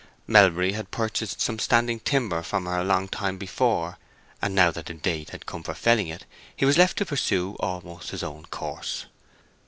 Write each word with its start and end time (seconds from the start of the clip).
Melbury 0.25 0.71
had 0.71 0.89
purchased 0.89 1.39
some 1.41 1.59
standing 1.59 1.99
timber 1.99 2.41
from 2.41 2.65
her 2.65 2.79
a 2.79 2.83
long 2.83 3.07
time 3.07 3.37
before, 3.37 3.99
and 4.41 4.55
now 4.55 4.71
that 4.71 4.87
the 4.87 4.95
date 4.95 5.29
had 5.29 5.45
come 5.45 5.61
for 5.61 5.75
felling 5.75 6.07
it 6.07 6.25
he 6.55 6.65
was 6.65 6.75
left 6.79 6.97
to 6.97 7.05
pursue 7.05 7.55
almost 7.59 8.09
his 8.09 8.23
own 8.23 8.47
course. 8.47 9.05